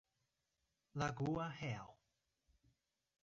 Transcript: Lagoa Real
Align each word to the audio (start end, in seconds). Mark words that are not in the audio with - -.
Lagoa 0.95 1.45
Real 1.61 1.93